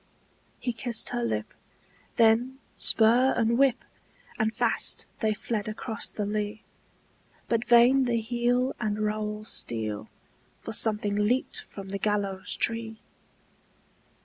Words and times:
He 0.59 0.73
kissed 0.73 1.09
her 1.09 1.23
lip; 1.23 1.53
then 2.15 2.57
spur 2.79 3.33
and 3.37 3.55
whip! 3.55 3.85
And 4.39 4.51
fast 4.51 5.05
they 5.19 5.31
fled 5.35 5.67
across 5.67 6.09
the 6.09 6.25
lea! 6.25 6.63
But 7.47 7.65
vain 7.65 8.05
the 8.05 8.19
heel 8.19 8.73
and 8.79 8.97
rowel 8.99 9.43
steel, 9.43 10.09
For 10.61 10.73
something 10.73 11.15
leaped 11.15 11.59
from 11.61 11.89
the 11.89 11.99
gallows 11.99 12.55
tree! 12.55 12.97